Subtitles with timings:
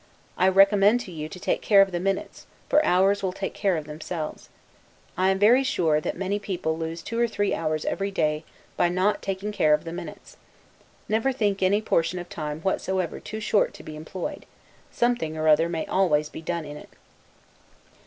[0.35, 3.77] I recommend to you to take care of the minutes; for hours will take care
[3.77, 4.49] of themselves.
[5.15, 8.43] I am very sure, that many people lose two or three hours every day,
[8.75, 10.37] by not taking care of the minutes.
[11.07, 14.47] Never think any portion of time whatsoever too short to be employed;
[14.91, 16.89] something or other may always be done in it.